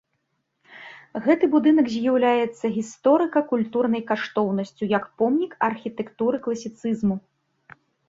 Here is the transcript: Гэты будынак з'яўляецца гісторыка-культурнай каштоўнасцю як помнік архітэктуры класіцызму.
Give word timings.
Гэты 1.27 1.45
будынак 1.55 1.91
з'яўляецца 1.97 2.65
гісторыка-культурнай 2.79 4.01
каштоўнасцю 4.11 4.83
як 4.97 5.03
помнік 5.23 5.51
архітэктуры 5.71 6.37
класіцызму. 6.51 7.15